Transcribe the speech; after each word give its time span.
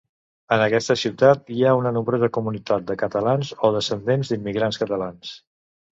En 0.53 0.61
aquesta 0.67 0.95
ciutat 1.01 1.51
hi 1.57 1.65
ha 1.71 1.75
una 1.81 1.91
nombrosa 1.99 2.31
comunitat 2.37 2.87
de 2.89 2.95
catalans 3.05 3.53
o 3.69 3.75
descendents 3.77 4.33
d'immigrants 4.33 4.85
catalans. 4.87 5.37